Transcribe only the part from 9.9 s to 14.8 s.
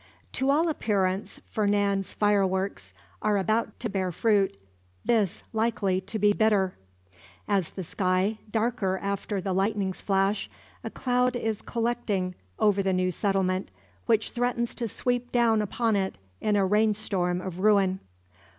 flash, a cloud is collecting over the new settlement, which threatens